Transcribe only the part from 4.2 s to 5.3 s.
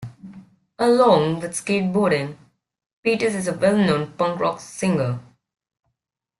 rock singer.